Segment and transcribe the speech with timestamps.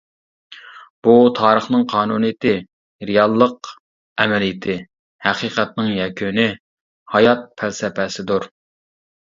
[1.07, 2.53] بۇ، تارىخنىڭ قانۇنىيىتى،
[3.09, 3.69] رېئاللىق
[4.25, 4.79] ئەمەلىيىتى،
[5.27, 6.49] ھەقىقەتنىڭ يەكۈنى،
[7.17, 8.51] ھايات پەلسەپىسىدۇر.